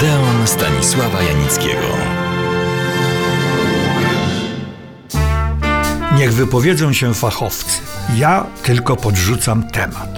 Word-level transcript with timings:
Odeon 0.00 0.46
Stanisława 0.46 1.22
Janickiego. 1.22 1.86
Niech 6.16 6.34
wypowiedzą 6.34 6.92
się 6.92 7.14
fachowcy. 7.14 7.80
Ja 8.16 8.46
tylko 8.62 8.96
podrzucam 8.96 9.70
temat. 9.70 10.08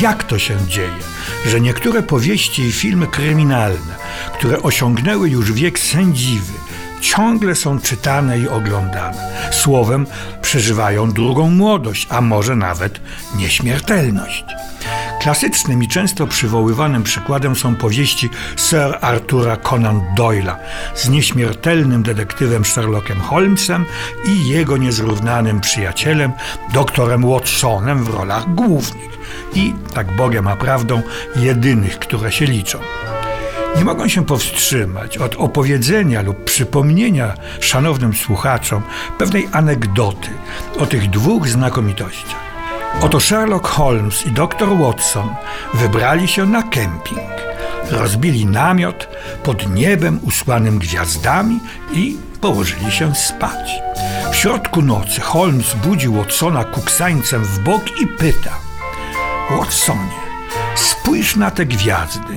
Jak 0.00 0.24
to 0.24 0.38
się 0.38 0.56
dzieje, 0.68 1.00
że 1.46 1.60
niektóre 1.60 2.02
powieści 2.02 2.62
i 2.62 2.72
filmy 2.72 3.06
kryminalne, 3.06 3.94
które 4.34 4.62
osiągnęły 4.62 5.28
już 5.28 5.52
wiek 5.52 5.78
sędziwy, 5.78 6.52
ciągle 7.00 7.54
są 7.54 7.80
czytane 7.80 8.38
i 8.38 8.48
oglądane. 8.48 9.30
Słowem, 9.52 10.06
przeżywają 10.42 11.12
drugą 11.12 11.50
młodość, 11.50 12.06
a 12.10 12.20
może 12.20 12.56
nawet 12.56 13.00
nieśmiertelność. 13.36 14.44
Klasycznym 15.20 15.82
i 15.82 15.88
często 15.88 16.26
przywoływanym 16.26 17.02
przykładem 17.02 17.56
są 17.56 17.76
powieści 17.76 18.30
Sir 18.56 18.98
Artura 19.00 19.56
Conan 19.56 20.00
Doyle'a 20.16 20.54
z 20.94 21.08
nieśmiertelnym 21.08 22.02
detektywem 22.02 22.64
Sherlockiem 22.64 23.20
Holmesem 23.20 23.84
i 24.24 24.48
jego 24.48 24.76
niezrównanym 24.76 25.60
przyjacielem, 25.60 26.32
doktorem 26.72 27.30
Watsonem 27.30 28.04
w 28.04 28.08
rolach 28.08 28.54
głównych 28.54 29.10
i, 29.54 29.74
tak 29.94 30.16
Bogiem 30.16 30.46
a 30.48 30.56
prawdą, 30.56 31.02
jedynych, 31.36 31.98
które 31.98 32.32
się 32.32 32.44
liczą. 32.44 32.78
Nie 33.76 33.84
mogą 33.84 34.08
się 34.08 34.24
powstrzymać 34.24 35.18
od 35.18 35.36
opowiedzenia 35.36 36.22
lub 36.22 36.44
przypomnienia 36.44 37.34
szanownym 37.60 38.14
słuchaczom 38.14 38.82
pewnej 39.18 39.48
anegdoty 39.52 40.28
o 40.78 40.86
tych 40.86 41.10
dwóch 41.10 41.48
znakomitościach. 41.48 42.39
Oto 43.02 43.20
Sherlock 43.20 43.66
Holmes 43.66 44.26
i 44.26 44.30
dr 44.30 44.78
Watson 44.78 45.28
wybrali 45.74 46.28
się 46.28 46.46
na 46.46 46.62
kemping. 46.62 47.30
Rozbili 47.90 48.46
namiot 48.46 49.08
pod 49.42 49.74
niebem 49.74 50.20
usłanym 50.22 50.78
gwiazdami 50.78 51.60
i 51.92 52.16
położyli 52.40 52.92
się 52.92 53.14
spać. 53.14 53.70
W 54.32 54.36
środku 54.36 54.82
nocy 54.82 55.20
Holmes 55.20 55.74
budził 55.74 56.14
Watsona 56.14 56.64
kuksańcem 56.64 57.44
w 57.44 57.58
bok 57.58 58.00
i 58.00 58.06
pyta: 58.06 58.54
Watsonie, 59.50 60.20
spójrz 60.74 61.36
na 61.36 61.50
te 61.50 61.66
gwiazdy 61.66 62.34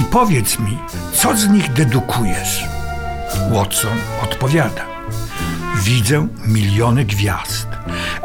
i 0.00 0.04
powiedz 0.04 0.58
mi, 0.58 0.78
co 1.12 1.36
z 1.36 1.48
nich 1.48 1.72
dedukujesz? 1.72 2.64
Watson 3.50 3.98
odpowiada: 4.22 4.86
Widzę 5.76 6.28
miliony 6.46 7.04
gwiazd. 7.04 7.73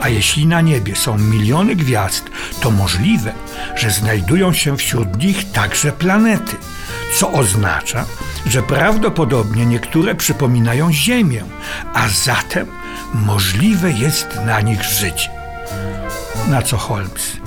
A 0.02 0.10
jeśli 0.10 0.48
na 0.48 0.62
niebie 0.62 0.96
są 0.96 1.18
miliony 1.18 1.76
gwiazd, 1.76 2.30
to 2.62 2.72
możliwe, 2.72 3.34
że 3.76 3.92
znajdują 3.92 4.54
się 4.54 4.78
wśród 4.78 5.24
nich 5.24 5.52
także 5.52 5.92
planety, 5.92 6.56
co 7.20 7.32
oznacza, 7.32 8.06
że 8.46 8.64
prawdopodobnie 8.64 9.66
niektóre 9.66 10.16
przypominają 10.16 10.94
Ziemię, 10.94 11.44
a 11.94 12.10
zatem 12.10 12.68
możliwe 13.14 13.92
jest 13.92 14.28
na 14.46 14.62
nich 14.62 14.84
życie. 14.84 15.30
Na 16.48 16.62
co 16.62 16.78
Holmes? 16.78 17.38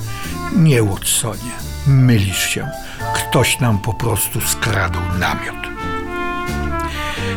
Nie, 0.55 0.83
Watsonie, 0.83 1.51
mylisz 1.87 2.49
się. 2.49 2.69
Ktoś 3.15 3.59
nam 3.59 3.79
po 3.79 3.93
prostu 3.93 4.41
skradł 4.41 4.99
namiot. 5.19 5.67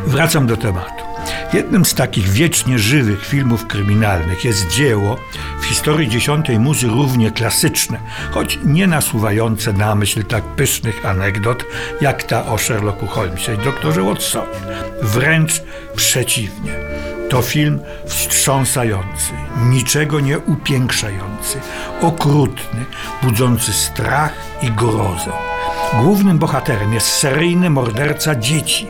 Wracam 0.06 0.46
do 0.46 0.56
tematu. 0.56 1.05
Jednym 1.52 1.84
z 1.84 1.94
takich 1.94 2.28
wiecznie 2.28 2.78
żywych 2.78 3.26
filmów 3.26 3.66
kryminalnych 3.66 4.44
jest 4.44 4.68
dzieło 4.68 5.18
w 5.60 5.64
historii 5.64 6.08
dziesiątej 6.08 6.58
muzy 6.58 6.86
równie 6.86 7.30
klasyczne, 7.30 7.98
choć 8.30 8.58
nie 8.64 8.86
nasuwające 8.86 9.72
na 9.72 9.94
myśl 9.94 10.24
tak 10.24 10.44
pysznych 10.44 11.06
anegdot 11.06 11.64
jak 12.00 12.22
ta 12.22 12.46
o 12.46 12.58
Sherlocku 12.58 13.06
Holmesie 13.06 13.54
i 13.54 13.64
doktorze 13.64 14.02
Watsonie. 14.02 14.46
Wręcz 15.02 15.62
przeciwnie. 15.96 16.72
To 17.28 17.42
film 17.42 17.80
wstrząsający, 18.06 19.32
niczego 19.56 20.20
nie 20.20 20.38
upiększający, 20.38 21.60
okrutny, 22.00 22.84
budzący 23.22 23.72
strach 23.72 24.32
i 24.62 24.70
grozę. 24.70 25.32
Głównym 26.02 26.38
bohaterem 26.38 26.94
jest 26.94 27.06
seryjny 27.06 27.70
morderca 27.70 28.34
dzieci, 28.34 28.88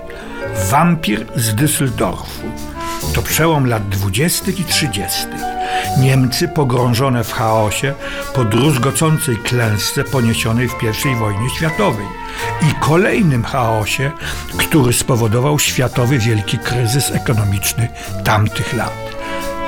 wampir 0.65 1.27
z 1.37 1.55
Düsseldorfu. 1.55 2.47
To 3.15 3.23
przełom 3.23 3.67
lat 3.67 3.89
20. 3.89 4.51
i 4.51 4.65
30. 4.65 5.27
Niemcy 5.99 6.49
pogrążone 6.49 7.25
w 7.25 7.33
chaosie 7.33 7.95
po 8.35 8.45
druzgocącej 8.45 9.37
klęsce 9.37 10.05
poniesionej 10.05 10.69
w 10.69 10.73
I 11.13 11.15
wojnie 11.15 11.51
światowej 11.51 12.07
i 12.63 12.75
kolejnym 12.81 13.45
chaosie, 13.45 14.13
który 14.57 14.93
spowodował 14.93 15.59
światowy 15.59 16.19
wielki 16.19 16.59
kryzys 16.59 17.11
ekonomiczny 17.11 17.89
tamtych 18.25 18.73
lat. 18.73 19.17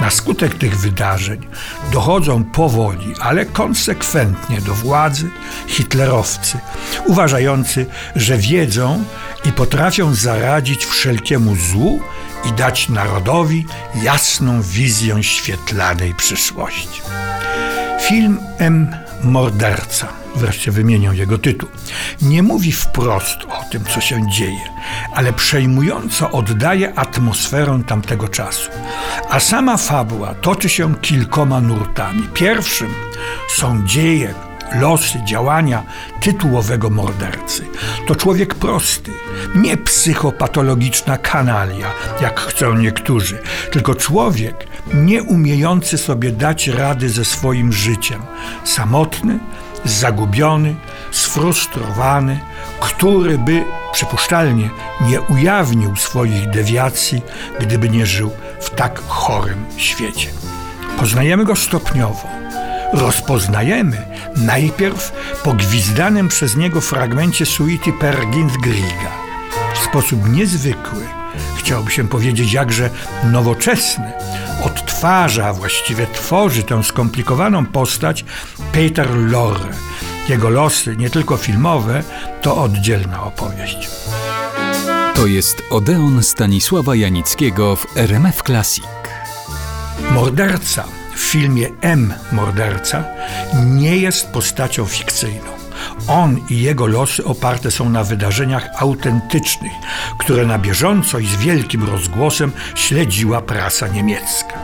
Na 0.01 0.11
skutek 0.11 0.55
tych 0.55 0.79
wydarzeń 0.79 1.47
dochodzą 1.93 2.45
powoli, 2.45 3.15
ale 3.21 3.47
konsekwentnie 3.47 4.61
do 4.61 4.75
władzy 4.75 5.31
hitlerowcy, 5.67 6.59
uważający, 7.07 7.87
że 8.17 8.37
wiedzą 8.37 9.05
i 9.45 9.53
potrafią 9.53 10.15
zaradzić 10.15 10.87
wszelkiemu 10.87 11.57
złu 11.57 12.01
i 12.45 12.53
dać 12.53 12.89
narodowi 12.89 13.67
jasną 14.03 14.63
wizję 14.63 15.23
świetlanej 15.23 16.15
przyszłości. 16.15 17.03
Film 18.09 18.39
M. 18.59 18.97
Morderca, 19.23 20.18
wreszcie 20.39 20.71
wymienię 20.71 21.11
jego 21.13 21.39
tytuł, 21.39 21.69
nie 22.23 22.43
mówi 22.43 22.73
wprost 22.73 23.39
o 23.49 23.71
tym, 23.71 23.85
co 23.95 24.01
się 24.01 24.31
dzieje, 24.31 24.61
ale 25.15 25.33
przejmująco 25.33 26.31
oddaje 26.31 26.95
atmosferę 26.95 27.83
tamtego 27.87 28.29
czasu. 28.29 28.71
A 29.31 29.41
sama 29.41 29.77
fabuła 29.77 30.35
toczy 30.35 30.69
się 30.69 30.95
kilkoma 30.95 31.61
nurtami. 31.61 32.23
Pierwszym 32.35 32.89
są 33.49 33.87
dzieje, 33.87 34.35
losy, 34.75 35.19
działania 35.25 35.83
tytułowego 36.21 36.91
mordercy. 36.91 37.65
To 38.07 38.17
człowiek 38.17 38.55
prosty, 38.55 39.13
nie 39.55 39.77
psychopatologiczna 39.77 41.19
kanalia, 41.19 41.87
jak 42.23 42.41
chcą 42.41 42.75
niektórzy, 42.75 43.39
tylko 43.73 43.95
człowiek 43.95 44.67
nie 44.95 45.23
umiejący 45.23 45.99
sobie 45.99 46.33
dać 46.33 46.69
rady 46.69 47.09
ze 47.09 47.25
swoim 47.25 47.73
życiem. 47.73 48.23
Samotny, 48.65 49.39
zagubiony, 49.91 50.75
sfrustrowany, 51.11 52.41
który 52.81 53.39
by 53.39 53.65
przypuszczalnie 53.93 54.71
nie 55.01 55.21
ujawnił 55.21 55.97
swoich 55.97 56.51
dewiacji, 56.51 57.23
gdyby 57.61 57.89
nie 57.89 58.07
żył 58.07 58.31
w 58.61 58.71
tak 58.71 58.99
chorym 58.99 59.65
świecie. 59.77 60.29
Poznajemy 60.99 61.45
go 61.45 61.57
stopniowo. 61.57 62.29
Rozpoznajemy 62.93 63.97
najpierw 64.37 65.13
po 65.45 65.53
gwizdanym 65.53 66.29
przez 66.29 66.57
niego 66.57 66.81
fragmencie 66.81 67.47
suity 67.47 67.93
Per 67.93 68.17
Griga. 68.63 69.13
W 69.75 69.79
sposób 69.79 70.29
niezwykły, 70.29 71.07
chciałoby 71.59 71.91
się 71.91 72.09
powiedzieć 72.09 72.53
jakże 72.53 72.91
nowoczesny, 73.25 74.13
odtwarza, 74.69 75.53
właściwie 75.53 76.07
tworzy 76.07 76.63
tę 76.63 76.85
skomplikowaną 76.85 77.67
postać 77.67 78.25
Peter 78.73 79.11
Lorre. 79.17 79.71
Jego 80.29 80.51
losy, 80.51 80.97
nie 80.97 81.11
tylko 81.11 81.37
filmowe, 81.37 82.03
to 82.43 82.57
oddzielna 82.57 83.25
opowieść. 83.25 83.89
To 85.15 85.27
jest 85.27 85.63
Odeon 85.71 86.23
Stanisława 86.23 86.97
Janickiego 86.97 87.77
w 87.77 87.97
RMF 87.97 88.43
Classic. 88.43 88.85
Morderca 90.11 90.85
w 91.15 91.19
filmie 91.19 91.69
M. 91.81 92.15
Morderca 92.33 93.05
nie 93.65 93.97
jest 93.97 94.27
postacią 94.27 94.85
fikcyjną. 94.85 95.58
On 96.09 96.41
i 96.51 96.63
jego 96.63 96.87
losy 96.87 97.25
oparte 97.25 97.71
są 97.71 97.91
na 97.91 98.05
wydarzeniach 98.05 98.69
autentycznych, 98.79 99.73
które 100.19 100.47
na 100.47 100.59
bieżąco 100.59 101.19
i 101.19 101.27
z 101.27 101.37
wielkim 101.37 101.85
rozgłosem 101.85 102.53
śledziła 102.75 103.43
prasa 103.43 103.89
niemiecka. 103.89 104.59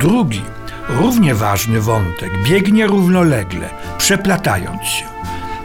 Drugi, 0.00 0.42
równie 0.88 1.34
ważny 1.34 1.80
wątek 1.80 2.42
biegnie 2.42 2.86
równolegle, 2.86 3.70
przeplatając 3.98 4.82
się. 4.82 5.04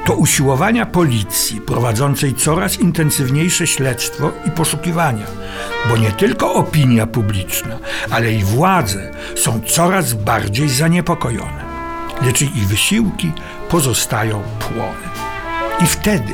To 0.05 0.13
usiłowania 0.13 0.85
policji 0.85 1.61
prowadzącej 1.61 2.33
coraz 2.33 2.79
intensywniejsze 2.79 3.67
śledztwo 3.67 4.31
i 4.47 4.51
poszukiwania, 4.51 5.25
bo 5.89 5.97
nie 5.97 6.11
tylko 6.11 6.53
opinia 6.53 7.07
publiczna, 7.07 7.77
ale 8.11 8.33
i 8.33 8.43
władze 8.43 9.11
są 9.35 9.61
coraz 9.61 10.13
bardziej 10.13 10.69
zaniepokojone 10.69 11.73
lecz 12.21 12.41
ich 12.41 12.67
wysiłki 12.67 13.31
pozostają 13.73 14.43
płonem. 14.59 15.09
I 15.79 15.85
wtedy 15.85 16.33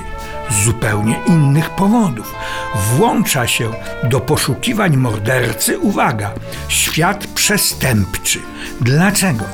z 0.50 0.64
zupełnie 0.64 1.20
innych 1.28 1.70
powodów 1.70 2.36
włącza 2.76 3.48
się 3.48 3.72
do 4.04 4.20
poszukiwań 4.20 4.98
mordercy, 4.98 5.80
uwaga, 5.80 6.32
świat 6.68 7.28
przestępczy. 7.28 8.40
Dlaczego? 8.82 9.46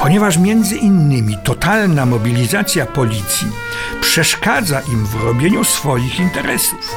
ponieważ 0.00 0.38
między 0.38 0.76
innymi 0.76 1.38
totalna 1.44 2.06
mobilizacja 2.06 2.86
policji 2.86 3.48
przeszkadza 4.00 4.80
im 4.80 5.06
w 5.06 5.24
robieniu 5.24 5.64
swoich 5.64 6.20
interesów. 6.20 6.94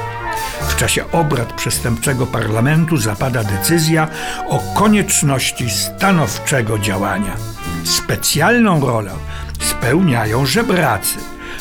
W 0.70 0.76
czasie 0.76 1.12
obrad 1.12 1.54
przestępczego 1.54 2.28
parlamentu 2.28 2.98
zapada 2.98 3.44
decyzja 3.44 4.08
o 4.50 4.60
konieczności 4.76 5.70
stanowczego 5.70 6.80
działania. 6.80 7.36
Specjalną 7.84 8.86
rolę 8.86 9.12
spełniają 9.64 10.46
żebracy, 10.46 11.18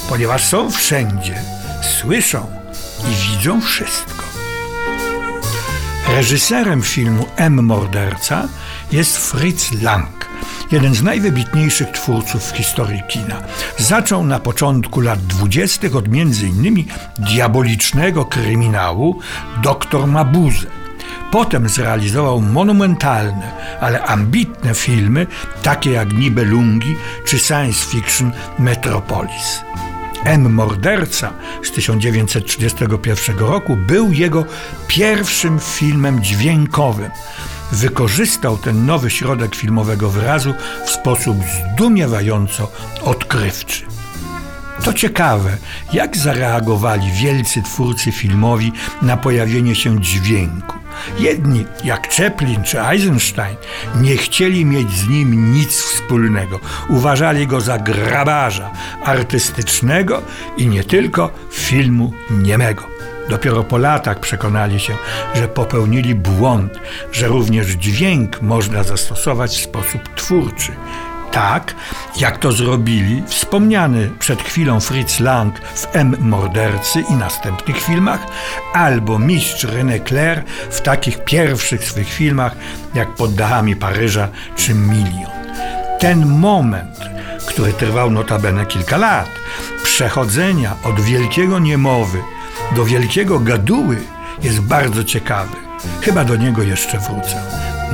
ponieważ 0.09 0.45
są 0.45 0.71
wszędzie, 0.71 1.43
słyszą 2.01 2.47
i 3.11 3.33
widzą 3.33 3.61
wszystko. 3.61 4.23
Reżyserem 6.09 6.83
filmu 6.83 7.27
M. 7.37 7.65
Morderca 7.65 8.49
jest 8.93 9.19
Fritz 9.31 9.83
Lang, 9.83 10.29
jeden 10.73 10.95
z 10.95 11.03
najwybitniejszych 11.03 11.89
twórców 11.89 12.45
w 12.45 12.57
historii 12.57 13.03
kina. 13.09 13.43
Zaczął 13.79 14.25
na 14.25 14.39
początku 14.39 15.01
lat 15.01 15.21
dwudziestych 15.27 15.97
od 15.97 16.05
m.in. 16.07 16.85
diabolicznego 17.19 18.25
kryminału 18.25 19.21
Doktor 19.63 20.07
Mabuse. 20.07 20.82
Potem 21.33 21.69
zrealizował 21.69 22.41
monumentalne, 22.41 23.53
ale 23.81 24.03
ambitne 24.03 24.75
filmy, 24.75 25.27
takie 25.63 25.91
jak 25.91 26.13
Nibelungi 26.13 26.97
czy 27.25 27.39
science 27.39 27.87
fiction 27.87 28.33
Metropolis. 28.59 29.61
M. 30.25 30.55
Morderca 30.55 31.33
z 31.63 31.71
1931 31.71 33.39
roku 33.39 33.77
był 33.77 34.13
jego 34.13 34.45
pierwszym 34.89 35.61
filmem 35.61 36.23
dźwiękowym. 36.23 37.11
Wykorzystał 37.73 38.59
ten 38.59 38.87
nowy 38.87 39.11
środek 39.11 39.55
filmowego 39.55 40.11
wyrazu 40.11 40.55
w 40.87 40.91
sposób 40.91 41.37
zdumiewająco 41.75 42.73
odkrywczy. 43.03 43.85
To 44.85 44.93
ciekawe, 44.93 45.57
jak 45.93 46.17
zareagowali 46.17 47.13
wielcy 47.13 47.63
twórcy 47.63 48.13
filmowi 48.13 48.73
na 49.03 49.17
pojawienie 49.17 49.75
się 49.75 50.01
dźwięku. 50.01 50.82
Jedni, 51.19 51.67
jak 51.85 52.15
Chaplin 52.15 52.63
czy 52.63 52.81
Eisenstein, 52.81 53.57
nie 54.01 54.17
chcieli 54.17 54.65
mieć 54.65 54.93
z 54.93 55.09
nim 55.09 55.55
nic 55.55 55.71
wspólnego. 55.71 56.61
Uważali 56.89 57.47
go 57.47 57.61
za 57.61 57.79
grabarza 57.79 58.71
artystycznego 59.05 60.23
i 60.57 60.67
nie 60.67 60.85
tylko 60.85 61.31
filmu 61.51 62.13
niemego. 62.31 62.83
Dopiero 63.29 63.65
po 63.65 63.79
latach 63.79 64.21
przekonali 64.21 64.81
się, 64.81 64.95
że 65.35 65.49
popełnili 65.49 66.15
błąd, 66.15 66.79
że 67.13 67.27
również 67.27 67.67
dźwięk 67.67 68.43
można 68.43 68.83
zastosować 68.83 69.51
w 69.51 69.65
sposób 69.65 70.15
twórczy. 70.15 70.73
Tak, 71.33 71.75
jak 72.17 72.39
to 72.39 72.53
zrobili 72.53 73.23
wspomniany 73.27 74.11
przed 74.19 74.43
chwilą 74.43 74.81
Fritz 74.81 75.21
Lang 75.21 75.59
w 75.59 75.87
M. 75.93 76.17
Mordercy 76.21 77.05
i 77.11 77.13
następnych 77.13 77.81
filmach, 77.81 78.27
albo 78.73 79.19
mistrz 79.19 79.65
René 79.65 80.09
Clair 80.09 80.45
w 80.71 80.81
takich 80.81 81.25
pierwszych 81.25 81.85
swych 81.85 82.09
filmach 82.09 82.57
jak 82.95 83.15
Pod 83.15 83.35
dachami 83.35 83.77
Paryża 83.77 84.29
czy 84.57 84.75
Milion. 84.75 85.33
Ten 85.99 86.27
moment, 86.27 87.01
który 87.47 87.73
trwał 87.73 88.11
notabene 88.11 88.67
kilka 88.67 88.97
lat, 88.97 89.29
przechodzenia 89.85 90.77
od 90.85 91.01
wielkiego 91.01 91.59
niemowy 91.59 92.19
do 92.77 92.85
wielkiego 92.85 93.39
gaduły 93.39 93.97
jest 94.43 94.61
bardzo 94.61 95.05
ciekawy. 95.05 95.72
Chyba 96.01 96.25
do 96.25 96.37
niego 96.37 96.63
jeszcze 96.63 96.99
wrócę. 96.99 97.43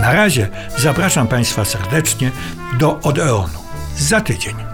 Na 0.00 0.12
razie 0.12 0.48
zapraszam 0.78 1.28
Państwa 1.28 1.64
serdecznie 1.64 2.30
do 2.78 3.00
Odeonu 3.00 3.58
za 3.96 4.20
tydzień. 4.20 4.67